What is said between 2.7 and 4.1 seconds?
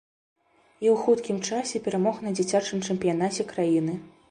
чэмпіянаце краіны.